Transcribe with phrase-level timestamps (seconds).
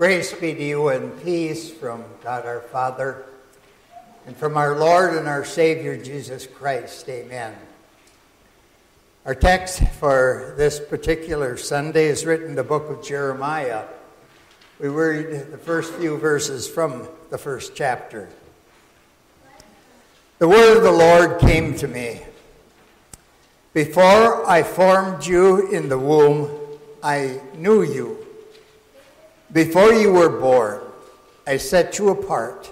[0.00, 3.22] Grace be to you and peace from God our Father
[4.26, 7.06] and from our Lord and our Savior Jesus Christ.
[7.10, 7.54] Amen.
[9.26, 13.84] Our text for this particular Sunday is written in the book of Jeremiah.
[14.78, 18.30] We read the first few verses from the first chapter.
[20.38, 22.22] The word of the Lord came to me.
[23.74, 26.48] Before I formed you in the womb,
[27.02, 28.29] I knew you.
[29.52, 30.80] Before you were born,
[31.44, 32.70] I set you apart.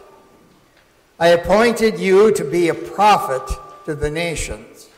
[1.18, 4.88] I appointed you to be a prophet to the nations.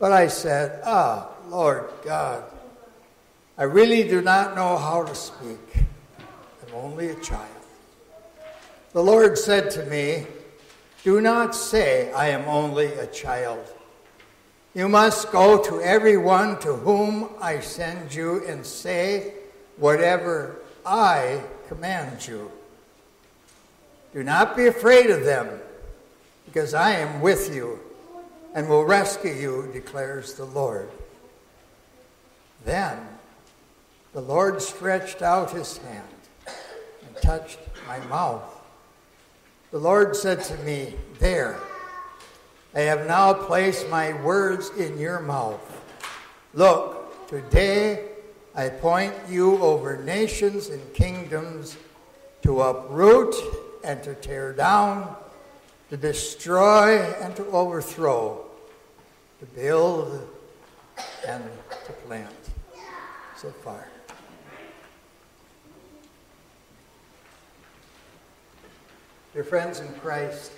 [0.00, 2.42] But I said, Ah, Lord God,
[3.56, 5.84] I really do not know how to speak.
[6.66, 7.46] I'm only a child.
[8.92, 10.26] The Lord said to me,
[11.04, 13.64] Do not say, I am only a child.
[14.74, 19.34] You must go to everyone to whom I send you and say,
[19.78, 22.50] whatever I command you.
[24.12, 25.60] Do not be afraid of them,
[26.46, 27.78] because I am with you
[28.54, 30.88] and will rescue you, declares the Lord.
[32.64, 32.98] Then
[34.12, 36.08] the Lord stretched out his hand
[36.46, 38.42] and touched my mouth.
[39.70, 41.60] The Lord said to me, There,
[42.74, 45.60] I have now placed my words in your mouth.
[46.54, 48.08] Look, today
[48.58, 51.76] I appoint you over nations and kingdoms
[52.42, 53.32] to uproot
[53.84, 55.14] and to tear down,
[55.90, 58.44] to destroy and to overthrow,
[59.38, 60.28] to build
[61.24, 61.44] and
[61.86, 62.34] to plant.
[63.36, 63.86] So far.
[69.34, 70.50] Dear friends in Christ,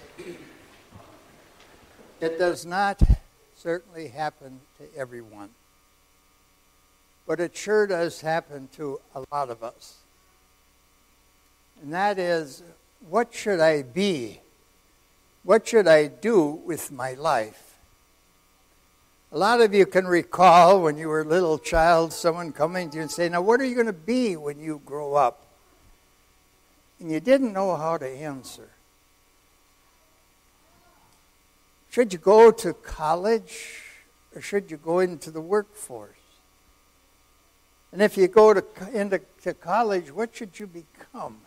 [2.22, 3.02] it does not
[3.54, 5.50] certainly happen to everyone.
[7.30, 9.98] But it sure does happen to a lot of us.
[11.80, 12.64] And that is,
[13.08, 14.40] what should I be?
[15.44, 17.78] What should I do with my life?
[19.30, 22.96] A lot of you can recall when you were a little child, someone coming to
[22.96, 25.46] you and saying, Now, what are you going to be when you grow up?
[26.98, 28.70] And you didn't know how to answer.
[31.90, 33.84] Should you go to college
[34.34, 36.19] or should you go into the workforce?
[37.92, 41.38] And if you go to, into to college, what should you become?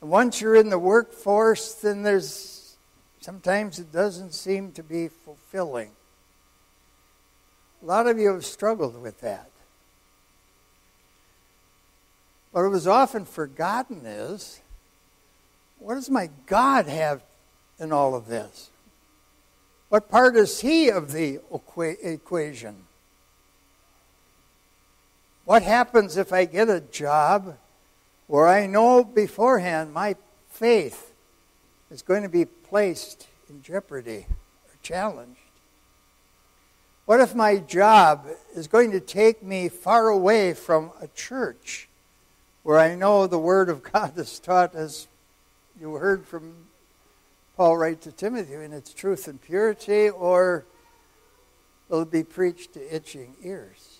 [0.00, 2.76] And once you're in the workforce, then there's
[3.20, 5.90] sometimes it doesn't seem to be fulfilling.
[7.82, 9.50] A lot of you have struggled with that.
[12.52, 14.60] What was often forgotten is
[15.78, 17.22] what does my God have
[17.78, 18.70] in all of this?
[19.90, 21.40] What part is He of the
[22.02, 22.85] equation?
[25.46, 27.56] What happens if I get a job
[28.26, 30.16] where I know beforehand my
[30.50, 31.12] faith
[31.88, 35.38] is going to be placed in jeopardy or challenged?
[37.04, 41.88] What if my job is going to take me far away from a church
[42.64, 45.06] where I know the Word of God is taught as
[45.80, 46.54] you heard from
[47.56, 50.64] Paul write to Timothy in its truth and purity, or
[51.88, 53.95] will it be preached to itching ears?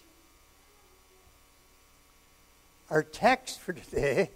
[2.90, 4.30] Our text for today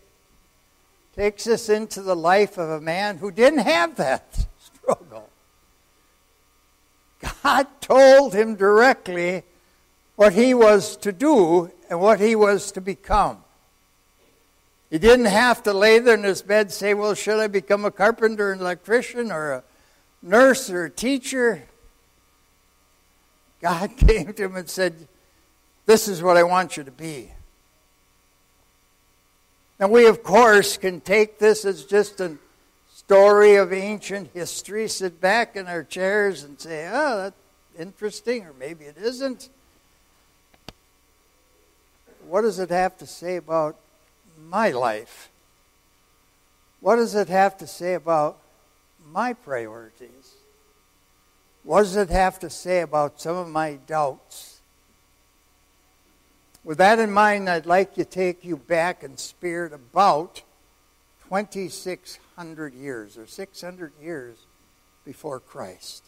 [1.14, 5.28] takes us into the life of a man who didn't have that struggle.
[7.44, 9.44] God told him directly
[10.16, 13.38] what he was to do and what he was to become.
[14.90, 17.84] He didn't have to lay there in his bed and say, Well, should I become
[17.84, 19.64] a carpenter, an electrician, or a
[20.22, 21.62] nurse, or a teacher?
[23.62, 25.06] God came to him and said,
[25.86, 27.30] This is what I want you to be.
[29.80, 32.36] And we, of course, can take this as just a
[32.94, 37.36] story of ancient history, sit back in our chairs and say, oh, that's
[37.78, 39.48] interesting, or maybe it isn't.
[42.28, 43.76] What does it have to say about
[44.38, 45.30] my life?
[46.80, 48.38] What does it have to say about
[49.10, 50.34] my priorities?
[51.64, 54.59] What does it have to say about some of my doubts?
[56.62, 60.42] With that in mind, I'd like to take you back in spirit about
[61.30, 64.36] 2,600 years or 600 years
[65.04, 66.04] before Christ.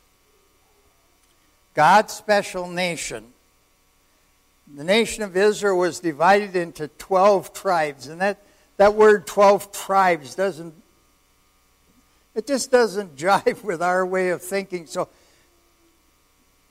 [1.74, 3.32] God's special nation.
[4.74, 8.42] The nation of Israel was divided into 12 tribes, and that,
[8.76, 10.74] that word 12 tribes doesn't,
[12.34, 14.86] it just doesn't jive with our way of thinking.
[14.86, 15.08] So,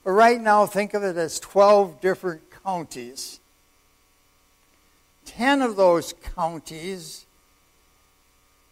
[0.03, 3.40] but right now, think of it as 12 different counties
[5.25, 7.25] 10 of those counties,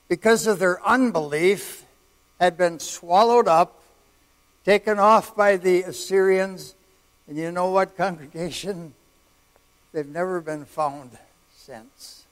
[0.08, 1.86] because of their unbelief,
[2.40, 3.82] had been swallowed up,
[4.66, 6.76] taken off by the Assyrians.
[7.28, 8.94] And you know what, congregation?
[9.92, 11.18] They've never been found
[11.56, 12.26] since.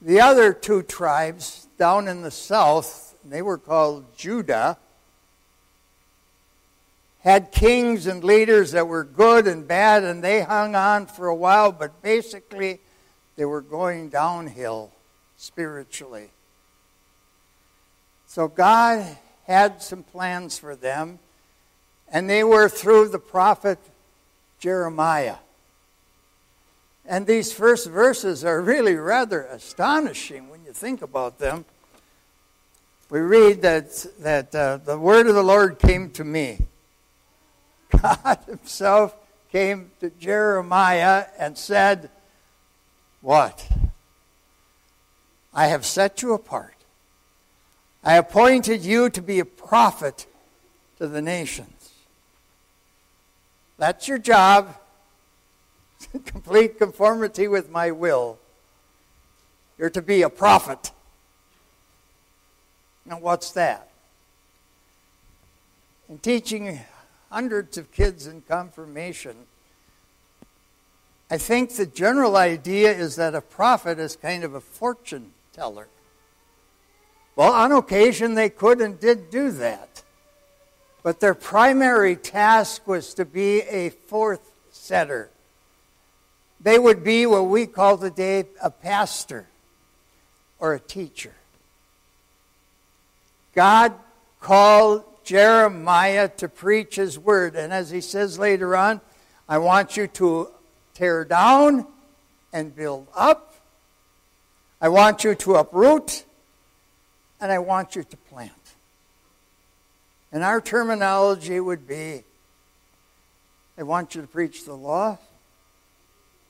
[0.00, 4.78] The other two tribes down in the south, they were called Judah,
[7.20, 11.34] had kings and leaders that were good and bad, and they hung on for a
[11.34, 12.80] while, but basically
[13.36, 14.90] they were going downhill
[15.36, 16.30] spiritually.
[18.26, 21.18] So God had some plans for them,
[22.10, 23.78] and they were through the prophet
[24.58, 25.36] Jeremiah.
[27.04, 31.64] And these first verses are really rather astonishing when you think about them.
[33.10, 36.66] We read that, that uh, the word of the Lord came to me.
[38.02, 39.16] God Himself
[39.50, 42.10] came to Jeremiah and said,
[43.20, 43.68] What?
[45.52, 46.76] I have set you apart.
[48.04, 50.26] I appointed you to be a prophet
[50.98, 51.90] to the nations.
[53.78, 54.76] That's your job.
[56.26, 58.38] Complete conformity with my will.
[59.78, 60.92] You're to be a prophet.
[63.06, 63.88] Now, what's that?
[66.08, 66.80] In teaching
[67.30, 69.36] hundreds of kids in confirmation.
[71.30, 75.86] I think the general idea is that a prophet is kind of a fortune teller.
[77.36, 80.02] Well, on occasion they could and did do that.
[81.02, 85.30] But their primary task was to be a forth teller.
[86.60, 89.46] They would be what we call today a pastor
[90.58, 91.32] or a teacher.
[93.54, 93.94] God
[94.40, 97.54] called Jeremiah to preach his word.
[97.54, 99.00] And as he says later on,
[99.48, 100.50] I want you to
[100.92, 101.86] tear down
[102.52, 103.54] and build up.
[104.80, 106.24] I want you to uproot
[107.40, 108.50] and I want you to plant.
[110.32, 112.24] And our terminology would be
[113.78, 115.16] I want you to preach the law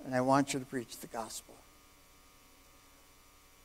[0.07, 1.55] and I want you to preach the gospel.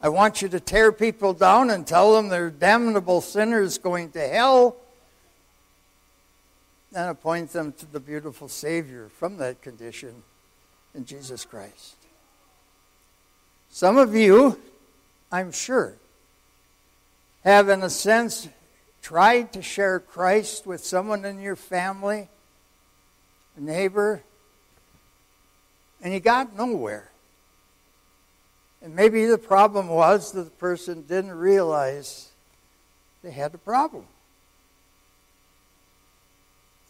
[0.02, 4.28] I want you to tear people down and tell them they're damnable sinners going to
[4.28, 4.76] hell
[6.96, 10.24] and appoint them to the beautiful Savior from that condition
[10.96, 11.98] in Jesus Christ.
[13.70, 14.58] Some of you,
[15.30, 15.98] I'm sure,
[17.44, 18.48] have, in a sense,
[19.02, 22.30] tried to share Christ with someone in your family,
[23.58, 24.24] a neighbor,
[26.02, 27.12] and you got nowhere.
[28.82, 32.30] And maybe the problem was that the person didn't realize
[33.22, 34.06] they had a problem.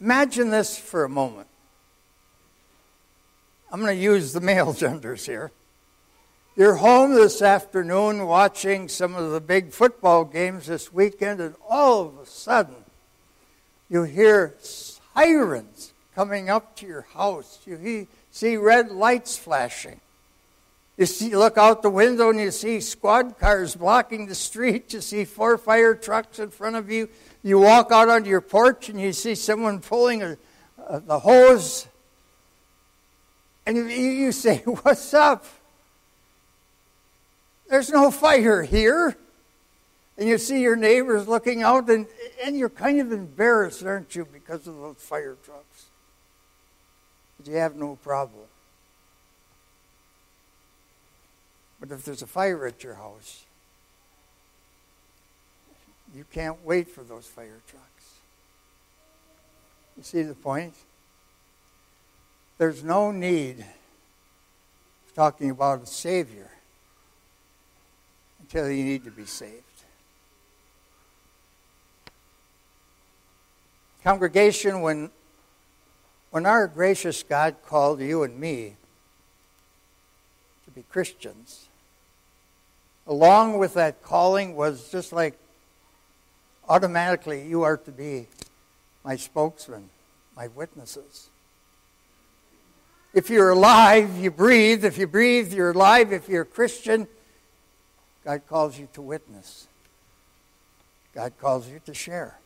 [0.00, 1.48] Imagine this for a moment.
[3.72, 5.50] I'm going to use the male genders here.
[6.56, 12.06] You're home this afternoon watching some of the big football games this weekend, and all
[12.06, 12.76] of a sudden,
[13.90, 17.58] you hear sirens coming up to your house.
[17.66, 20.00] You see red lights flashing.
[20.96, 24.92] You see, look out the window and you see squad cars blocking the street.
[24.94, 27.08] You see four fire trucks in front of you.
[27.42, 30.38] You walk out onto your porch and you see someone pulling a,
[30.88, 31.86] a, the hose.
[33.66, 35.44] And you, you say, What's up?
[37.68, 39.16] There's no fire here.
[40.18, 42.06] And you see your neighbors looking out, and,
[42.42, 45.86] and you're kind of embarrassed, aren't you, because of those fire trucks?
[47.36, 48.44] But you have no problem.
[51.80, 53.44] But if there's a fire at your house,
[56.14, 58.14] you can't wait for those fire trucks.
[59.96, 60.74] You see the point?
[62.58, 66.50] There's no need of talking about a Savior
[68.40, 69.62] until you need to be saved.
[74.02, 75.10] Congregation, when,
[76.30, 78.76] when our gracious God called you and me
[80.64, 81.65] to be Christians,
[83.06, 85.38] along with that calling was just like
[86.68, 88.26] automatically you are to be
[89.04, 89.88] my spokesman,
[90.36, 91.28] my witnesses.
[93.14, 94.84] If you're alive, you breathe.
[94.84, 96.12] If you breathe, you're alive.
[96.12, 97.08] If you're a Christian,
[98.24, 99.68] God calls you to witness.
[101.14, 102.38] God calls you to share.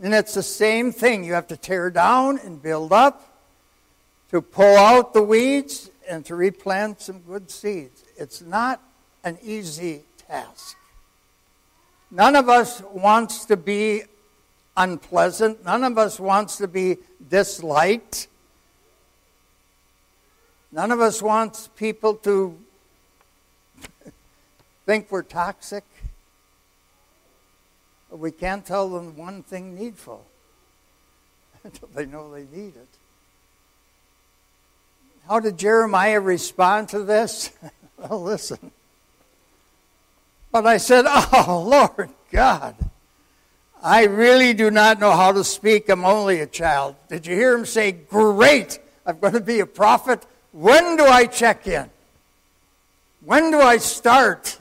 [0.00, 1.24] And it's the same thing.
[1.24, 3.42] You have to tear down and build up,
[4.30, 8.04] to pull out the weeds, and to replant some good seeds.
[8.16, 8.80] It's not
[9.24, 10.76] an easy task.
[12.10, 14.02] None of us wants to be
[14.76, 15.64] unpleasant.
[15.64, 18.28] None of us wants to be disliked.
[20.70, 22.58] None of us wants people to
[24.86, 25.84] think we're toxic.
[28.10, 30.24] We can't tell them one thing needful
[31.64, 32.88] until they know they need it.
[35.28, 37.50] How did Jeremiah respond to this?
[37.98, 38.70] well, listen.
[40.52, 42.76] But I said, Oh, Lord God,
[43.82, 45.88] I really do not know how to speak.
[45.88, 46.96] I'm only a child.
[47.08, 50.26] Did you hear him say, Great, I'm going to be a prophet?
[50.52, 51.90] When do I check in?
[53.24, 54.58] When do I start?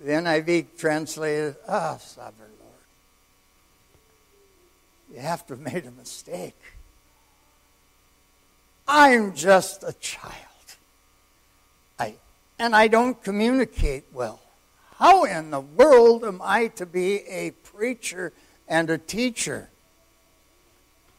[0.00, 2.72] The NIV translated, Ah, oh, sovereign Lord.
[5.12, 6.54] You have to have made a mistake.
[8.88, 10.34] I'm just a child.
[11.98, 12.14] I,
[12.58, 14.40] and I don't communicate well.
[14.98, 18.32] How in the world am I to be a preacher
[18.66, 19.68] and a teacher?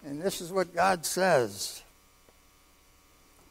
[0.06, 1.84] And this is what God says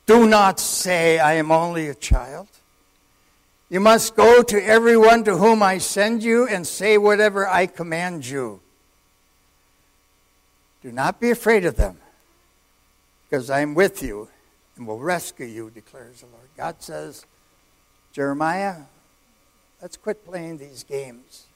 [0.06, 2.48] Do not say, I am only a child.
[3.68, 8.26] You must go to everyone to whom I send you and say whatever I command
[8.26, 8.60] you.
[10.82, 11.98] Do not be afraid of them,
[13.28, 14.28] because I am with you
[14.76, 16.48] and will rescue you, declares the Lord.
[16.56, 17.26] God says,
[18.12, 18.82] Jeremiah,
[19.82, 21.46] let's quit playing these games.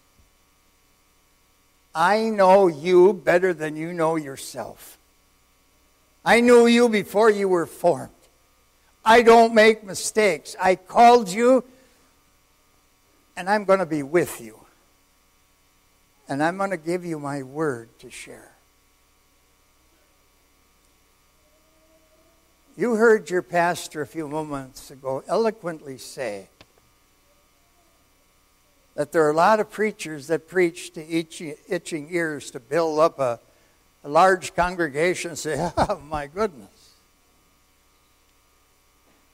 [1.94, 4.98] I know you better than you know yourself.
[6.24, 8.12] I knew you before you were formed.
[9.04, 10.54] I don't make mistakes.
[10.60, 11.64] I called you
[13.36, 14.60] and I'm going to be with you.
[16.28, 18.49] And I'm going to give you my word to share.
[22.80, 26.48] You heard your pastor a few moments ago eloquently say
[28.94, 33.18] that there are a lot of preachers that preach to itching ears to build up
[33.18, 33.38] a,
[34.02, 36.94] a large congregation and say, Oh, my goodness.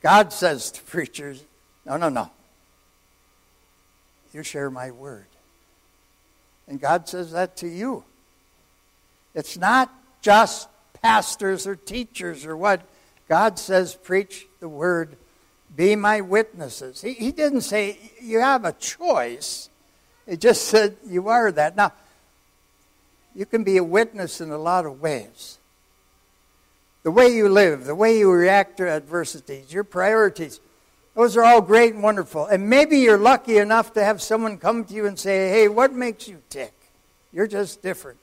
[0.03, 1.45] God says to preachers,
[1.85, 2.29] No, no, no
[4.33, 5.29] you share my word.
[6.67, 8.03] And God says that to you.
[9.37, 9.89] It's not
[10.21, 10.69] just
[11.01, 12.83] pastors or teachers or what.
[13.29, 15.17] God says, preach the word,
[15.75, 17.03] be my witnesses.
[17.03, 19.69] He, he didn't say you have a choice,
[20.29, 21.77] He just said you are that.
[21.77, 21.93] Now,
[23.35, 25.59] you can be a witness in a lot of ways.
[27.03, 30.61] The way you live, the way you react to adversities, your priorities.
[31.15, 32.47] Those are all great and wonderful.
[32.47, 35.93] And maybe you're lucky enough to have someone come to you and say, hey, what
[35.93, 36.73] makes you tick?
[37.33, 38.19] You're just different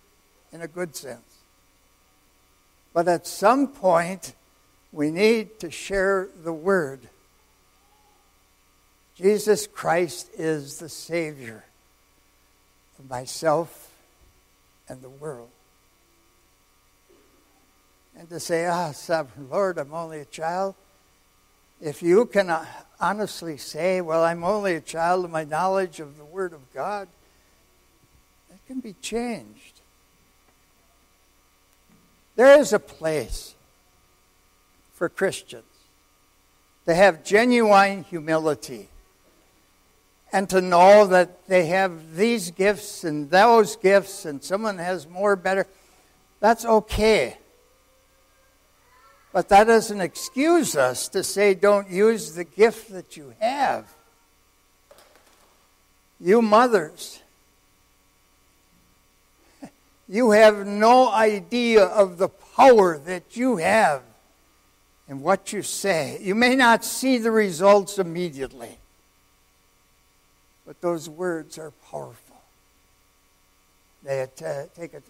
[0.52, 1.22] in a good sense.
[2.94, 4.34] But at some point,
[4.94, 7.02] we need to share the word.
[9.16, 11.66] Jesus Christ is the Savior
[12.98, 13.92] of myself
[14.88, 15.50] and the world.
[18.18, 20.76] And to say, ah, sovereign Lord, I'm only a child
[21.84, 22.66] if you can uh,
[23.00, 27.10] honestly say, Well, I'm only a child of my knowledge of the Word of God,
[28.50, 29.82] that can be changed.
[32.38, 33.53] There is a place
[35.04, 35.66] for Christians
[36.86, 38.88] to have genuine humility
[40.32, 45.36] and to know that they have these gifts and those gifts and someone has more
[45.36, 45.68] better.
[46.40, 47.38] That's okay.
[49.34, 53.94] But that doesn't excuse us to say, don't use the gift that you have.
[56.18, 57.20] You mothers,
[60.08, 64.02] you have no idea of the power that you have
[65.08, 66.18] in what you say.
[66.22, 68.78] You may not see the results immediately,
[70.66, 72.42] but those words are powerful.
[74.04, 74.28] They
[74.76, 75.02] take a,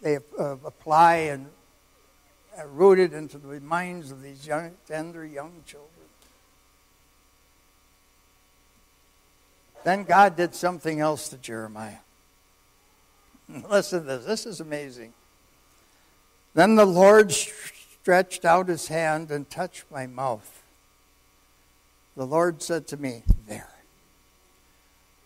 [0.00, 1.46] they uh, apply and
[2.56, 5.92] are rooted into the minds of these young, tender young children.
[9.84, 11.98] Then God did something else to Jeremiah.
[13.70, 14.24] Listen to this.
[14.24, 15.12] This is amazing.
[16.54, 17.32] Then the Lord
[18.08, 20.62] stretched out his hand and touched my mouth.
[22.16, 23.68] The Lord said to me, There.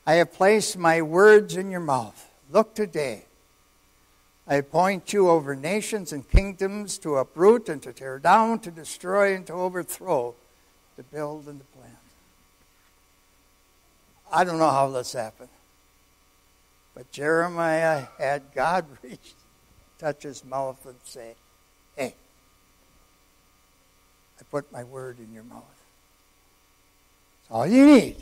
[0.04, 2.28] I have placed my words in your mouth.
[2.50, 3.26] Look today.
[4.48, 9.36] I appoint you over nations and kingdoms to uproot and to tear down, to destroy
[9.36, 10.34] and to overthrow,
[10.96, 11.94] to build and to plant.
[14.32, 15.50] I don't know how this happened.
[16.96, 19.34] But Jeremiah had God reach,
[20.00, 21.36] touch his mouth and say,
[21.94, 22.16] Hey,
[24.42, 25.62] I put my word in your mouth.
[27.42, 28.16] That's all you need.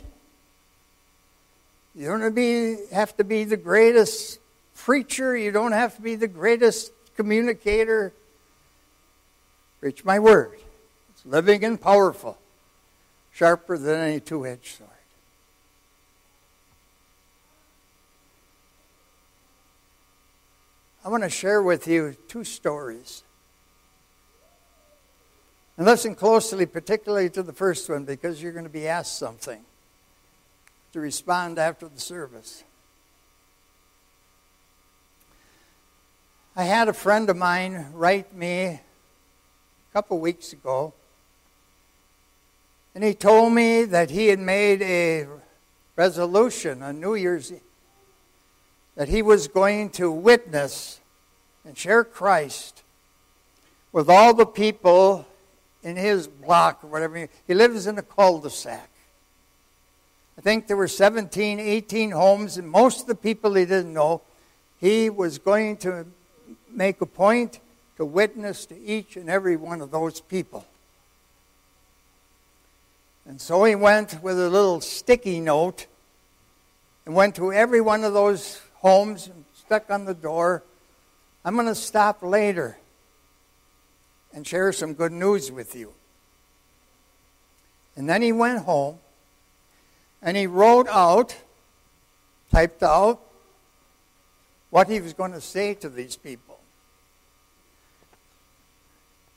[1.95, 4.39] You don't have to be the greatest
[4.75, 5.35] preacher.
[5.35, 8.13] You don't have to be the greatest communicator.
[9.79, 10.59] Preach my word.
[11.09, 12.37] It's living and powerful,
[13.31, 14.89] sharper than any two edged sword.
[21.03, 23.23] I want to share with you two stories.
[25.77, 29.63] And listen closely, particularly to the first one, because you're going to be asked something
[30.93, 32.63] to respond after the service.
[36.55, 38.81] I had a friend of mine write me a
[39.93, 40.93] couple weeks ago,
[42.93, 45.27] and he told me that he had made a
[45.95, 47.61] resolution on New Year's Eve
[48.95, 50.99] that he was going to witness
[51.63, 52.83] and share Christ
[53.91, 55.25] with all the people
[55.83, 57.27] in his block or whatever.
[57.47, 58.89] He lives in a cul-de-sac.
[60.37, 64.21] I think there were 17, 18 homes, and most of the people he didn't know,
[64.79, 66.05] he was going to
[66.69, 67.59] make a point
[67.97, 70.65] to witness to each and every one of those people.
[73.25, 75.85] And so he went with a little sticky note
[77.05, 80.63] and went to every one of those homes and stuck on the door.
[81.45, 82.77] I'm going to stop later
[84.33, 85.93] and share some good news with you.
[87.95, 88.99] And then he went home
[90.21, 91.35] and he wrote out,
[92.51, 93.19] typed out,
[94.69, 96.59] what he was going to say to these people.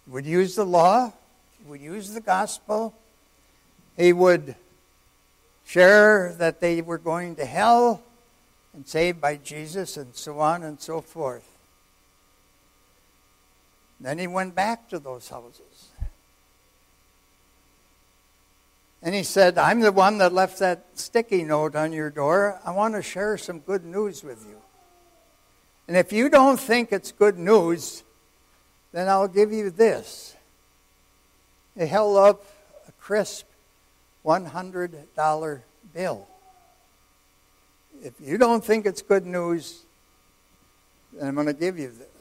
[0.05, 1.13] He would use the law,
[1.59, 2.95] he would use the gospel,
[3.97, 4.55] he would
[5.65, 8.03] share that they were going to hell
[8.75, 11.54] and saved by Jesus, and so on and so forth.
[14.05, 15.89] Then he went back to those houses.
[19.03, 22.61] And he said, I'm the one that left that sticky note on your door.
[22.67, 24.57] I want to share some good news with you.
[25.89, 28.03] And if you don't think it's good news,
[28.93, 30.37] then I'll give you this.
[31.75, 32.45] He held up
[32.87, 33.47] a crisp
[34.23, 35.63] $100
[35.95, 36.27] bill.
[38.03, 39.81] If you don't think it's good news,
[41.15, 42.14] then I'm going to give you this.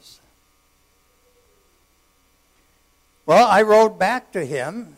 [3.26, 4.96] Well, I wrote back to him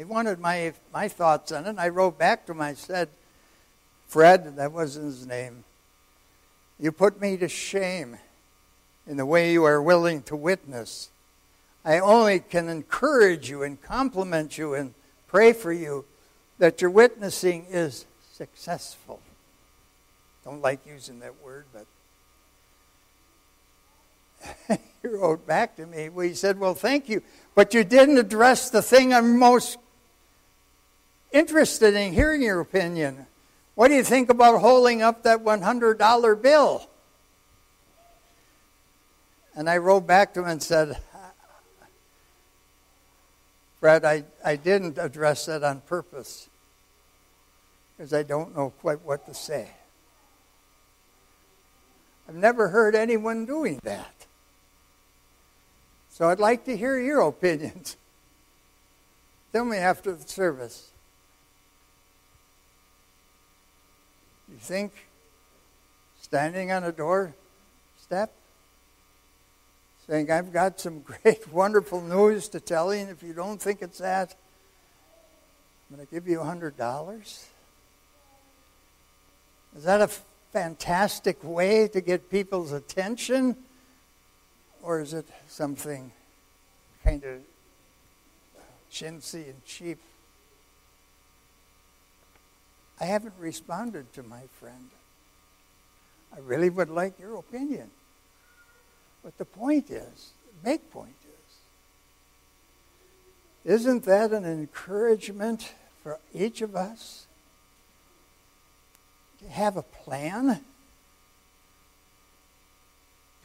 [0.00, 1.76] he wanted my, my thoughts on it.
[1.78, 2.62] I wrote back to him.
[2.62, 3.10] I said,
[4.06, 5.64] Fred, that wasn't his name,
[6.78, 8.16] you put me to shame
[9.06, 11.10] in the way you are willing to witness.
[11.84, 14.94] I only can encourage you and compliment you and
[15.28, 16.06] pray for you
[16.58, 19.20] that your witnessing is successful.
[20.44, 21.84] Don't like using that word, but
[24.68, 26.10] he wrote back to me.
[26.22, 27.22] He said, Well, thank you,
[27.54, 29.78] but you didn't address the thing I'm most
[31.32, 33.26] interested in hearing your opinion.
[33.74, 36.86] What do you think about holding up that $100 bill?
[39.54, 40.98] And I wrote back to him and said,
[43.80, 46.50] Fred, I, I didn't address that on purpose
[47.96, 49.70] because I don't know quite what to say.
[52.28, 54.26] I've never heard anyone doing that.
[56.20, 57.96] So I'd like to hear your opinions.
[59.54, 60.90] Tell me after the service.
[64.50, 64.92] You think
[66.20, 67.34] standing on a door
[68.02, 68.30] step,
[70.06, 73.80] saying, I've got some great, wonderful news to tell you, and if you don't think
[73.80, 74.34] it's that,
[75.88, 77.48] I'm going to give you a $100?
[79.74, 80.10] Is that a
[80.52, 83.56] fantastic way to get people's attention?
[84.82, 86.12] Or is it something
[87.04, 87.40] kind of
[88.90, 89.98] chintzy and cheap?
[93.00, 94.90] I haven't responded to my friend.
[96.34, 97.90] I really would like your opinion.
[99.22, 101.14] But the point is, the big point
[103.64, 107.26] is, isn't that an encouragement for each of us
[109.40, 110.60] to have a plan?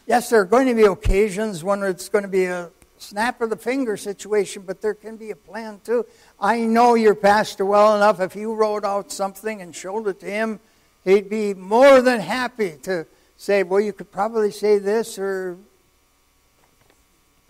[0.07, 3.49] Yes, there are going to be occasions when it's going to be a snap of
[3.49, 6.05] the finger situation, but there can be a plan too.
[6.39, 8.19] I know your pastor well enough.
[8.19, 10.59] If you wrote out something and showed it to him,
[11.03, 15.57] he'd be more than happy to say, well, you could probably say this or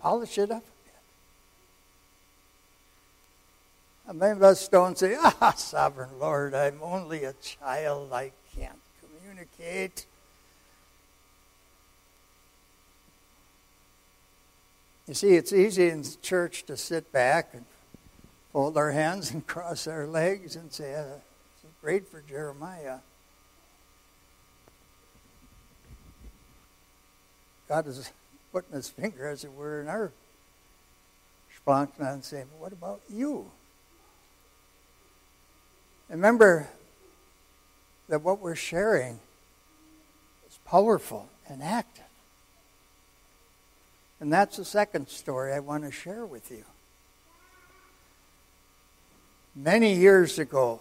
[0.00, 0.64] polish it up
[4.06, 4.16] a bit.
[4.16, 8.14] Many of us don't say, ah, sovereign Lord, I'm only a child.
[8.14, 8.80] I can't
[9.20, 10.06] communicate.
[15.06, 17.64] You see, it's easy in church to sit back and
[18.52, 21.20] fold our hands and cross our legs and say, uh, oh,
[21.62, 22.98] "It's great for Jeremiah."
[27.68, 28.12] God is
[28.52, 30.12] putting his finger, as it were, in our
[31.66, 33.50] splanchna and saying, What about you?
[36.08, 36.68] Remember
[38.08, 39.18] that what we're sharing
[40.48, 42.05] is powerful and active.
[44.26, 46.64] And that's the second story I want to share with you.
[49.54, 50.80] Many years ago,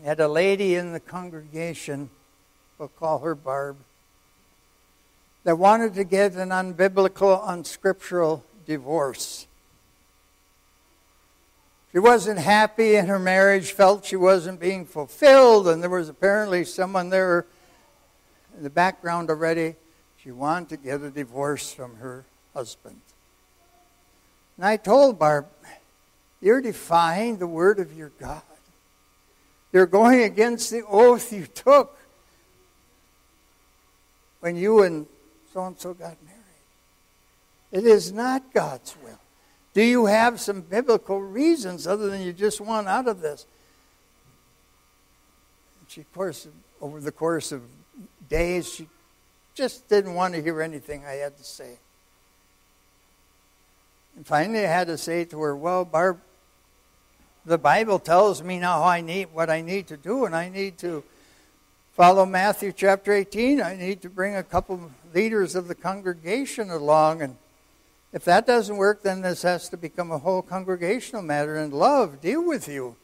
[0.00, 2.08] I had a lady in the congregation,
[2.78, 3.78] we'll call her Barb,
[5.42, 9.48] that wanted to get an unbiblical, unscriptural divorce.
[11.90, 16.62] She wasn't happy in her marriage, felt she wasn't being fulfilled, and there was apparently
[16.62, 17.44] someone there
[18.56, 19.74] in the background already.
[20.28, 23.00] She wanted to get a divorce from her husband.
[24.58, 25.46] And I told Barb,
[26.42, 28.42] You're defying the word of your God.
[29.72, 31.98] You're going against the oath you took
[34.40, 35.06] when you and
[35.54, 36.36] so and so got married.
[37.72, 39.20] It is not God's will.
[39.72, 43.46] Do you have some biblical reasons other than you just want out of this?
[45.86, 46.46] she, of course,
[46.82, 47.62] over the course of
[48.28, 48.88] days, she
[49.58, 51.78] just didn't want to hear anything I had to say.
[54.14, 56.20] And finally, I had to say to her, Well, Barb,
[57.44, 60.78] the Bible tells me now I need what I need to do, and I need
[60.78, 61.02] to
[61.94, 63.60] follow Matthew chapter 18.
[63.60, 67.22] I need to bring a couple leaders of the congregation along.
[67.22, 67.36] And
[68.12, 72.20] if that doesn't work, then this has to become a whole congregational matter, and love
[72.20, 72.94] deal with you.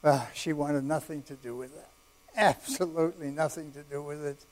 [0.00, 1.90] Well, she wanted nothing to do with that.
[2.36, 4.44] Absolutely nothing to do with it.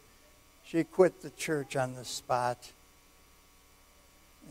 [0.66, 2.72] She quit the church on the spot.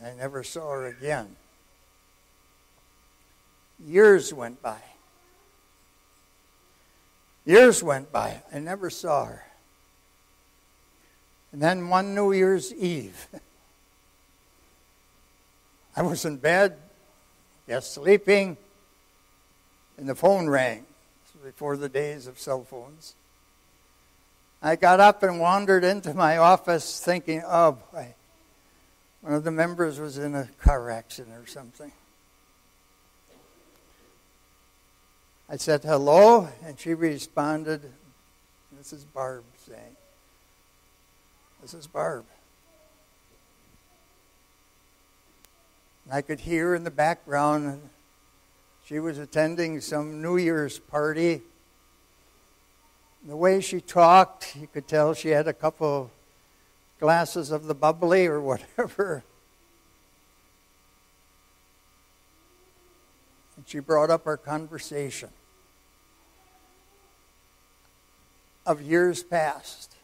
[0.04, 1.36] I never saw her again.
[3.86, 4.80] Years went by.
[7.46, 8.42] Years went by.
[8.54, 9.44] I never saw her.
[11.52, 13.28] And then one New Year's Eve,
[15.96, 16.78] I was in bed,
[17.68, 18.58] just sleeping,
[19.98, 20.86] and the phone rang.
[21.44, 23.16] before the days of cell phones.
[24.62, 28.16] I got up and wandered into my office thinking, oh boy,
[29.22, 31.92] one of the members was in a car accident or something.
[35.48, 37.82] I said hello, and she responded,
[38.76, 39.96] This is Barb saying,
[41.62, 42.26] This is Barb.
[46.06, 47.82] And I could hear in the background
[48.86, 51.42] she was attending some New Year's party.
[53.28, 56.12] The way she talked, you could tell she had a couple
[57.00, 59.24] glasses of the bubbly or whatever.
[63.58, 65.30] And she brought up our conversation
[68.64, 69.96] of years past.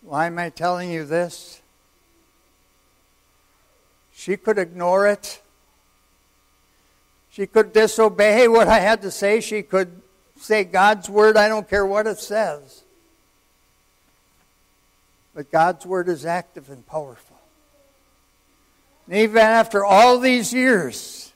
[0.00, 1.60] Why am I telling you this?
[4.14, 5.42] She could ignore it.
[7.30, 9.40] She could disobey what I had to say.
[9.40, 10.00] She could
[10.38, 12.82] say God's word, I don't care what it says.
[15.34, 17.36] But God's word is active and powerful.
[19.06, 21.28] And even after all these years,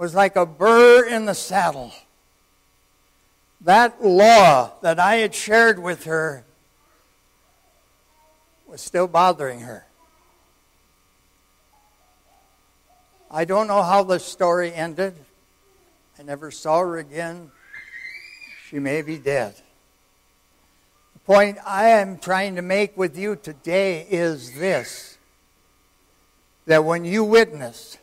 [0.00, 1.92] was like a burr in the saddle.
[3.60, 6.42] That law that I had shared with her
[8.66, 9.84] was still bothering her.
[13.30, 15.14] I don't know how the story ended.
[16.20, 17.50] I never saw her again.
[18.68, 19.54] She may be dead.
[21.14, 25.16] The point I am trying to make with you today is this
[26.66, 27.96] that when you witness,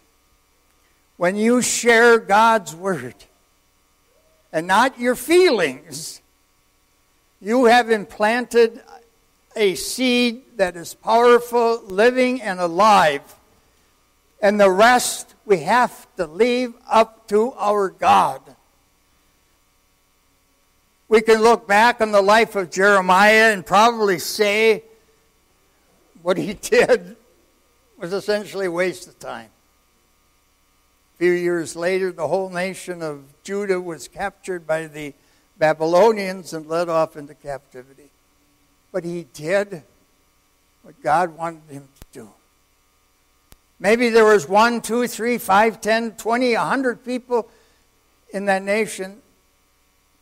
[1.17, 3.13] when you share God's word,
[4.51, 6.19] and not your feelings,
[7.39, 8.81] you have implanted
[9.55, 13.35] a seed that is powerful, living, and alive.
[14.41, 18.41] And the rest we have to leave up to our God.
[21.09, 24.83] We can look back on the life of Jeremiah and probably say
[26.21, 27.15] what he did
[27.97, 29.49] was essentially a waste of time.
[31.15, 35.13] A few years later, the whole nation of Judah was captured by the
[35.57, 38.11] Babylonians and led off into captivity.
[38.91, 39.81] But he did
[40.83, 41.96] what God wanted him to do.
[43.79, 47.49] Maybe there was one, two, three, five, ten, twenty, a hundred people
[48.31, 49.21] in that nation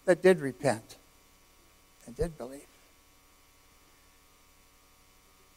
[0.05, 0.97] that did repent
[2.05, 2.61] and did believe.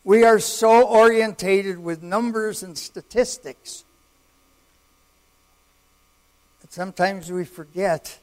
[0.04, 3.84] We are so orientated with numbers and statistics
[6.62, 8.18] that sometimes we forget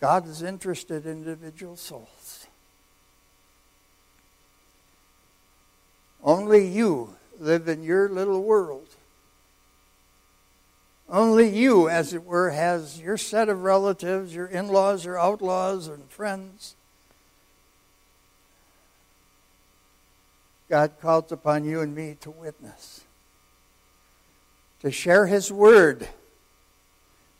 [0.00, 2.46] God is interested in individual souls.
[6.22, 8.88] Only you live in your little world.
[11.08, 15.86] Only you, as it were, has your set of relatives, your in laws, your outlaws,
[15.86, 16.76] and friends.
[20.70, 23.02] God calls upon you and me to witness,
[24.80, 26.08] to share His word.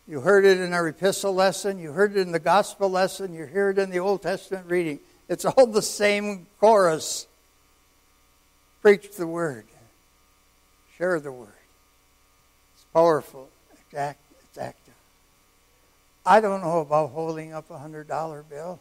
[0.06, 3.46] You heard it in our epistle lesson, you heard it in the gospel lesson, you
[3.46, 5.00] hear it in the Old Testament reading.
[5.28, 7.26] It's all the same chorus.
[8.82, 9.64] Preach the word,
[10.96, 11.48] share the word.
[12.74, 14.94] It's powerful, it's, act, it's active.
[16.26, 18.80] I don't know about holding up a $100 bill.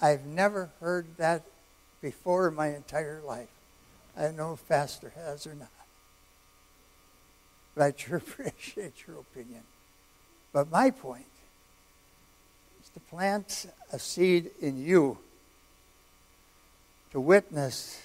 [0.00, 1.42] I've never heard that
[2.00, 3.48] before in my entire life.
[4.16, 5.68] I don't know if Pastor has or not.
[7.74, 9.62] But I sure appreciate your opinion.
[10.52, 11.24] But my point
[12.82, 15.18] is to plant a seed in you
[17.12, 18.00] to witness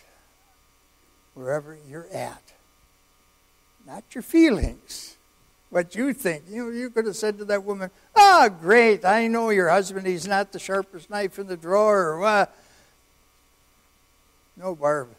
[1.33, 2.41] wherever you're at.
[3.87, 5.15] Not your feelings,
[5.69, 6.43] what you think.
[6.49, 9.69] You know, you could have said to that woman, Ah, oh, great, I know your
[9.69, 12.53] husband, he's not the sharpest knife in the drawer, what.
[14.57, 15.09] No, Barb.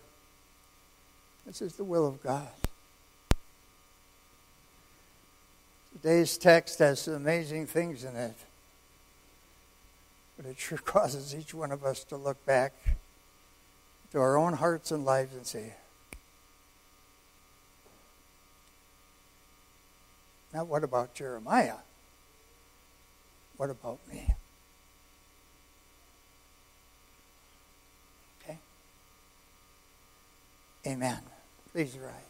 [1.46, 2.48] This is the will of God.
[5.92, 8.36] Today's text has some amazing things in it.
[10.36, 12.74] But it sure causes each one of us to look back
[14.12, 15.72] to our own hearts and lives and say,
[20.52, 21.76] Now, what about Jeremiah?
[23.56, 24.34] What about me?
[28.42, 28.58] Okay?
[30.86, 31.20] Amen.
[31.72, 32.27] Please rise.